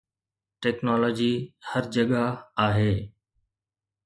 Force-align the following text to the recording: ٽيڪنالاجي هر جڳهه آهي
ٽيڪنالاجي 0.61 1.33
هر 1.69 1.83
جڳهه 1.95 2.27
آهي 2.65 2.93